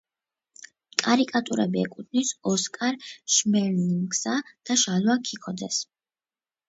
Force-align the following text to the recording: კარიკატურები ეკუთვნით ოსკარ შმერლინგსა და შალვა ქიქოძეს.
კარიკატურები 1.01 1.83
ეკუთვნით 1.89 2.33
ოსკარ 2.53 2.97
შმერლინგსა 3.37 4.35
და 4.71 4.79
შალვა 4.85 5.19
ქიქოძეს. 5.29 5.83